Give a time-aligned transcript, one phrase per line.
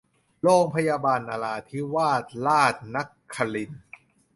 [0.41, 2.97] โรงพยาบาลนราธิวาสราชน
[3.33, 3.83] ครินทร์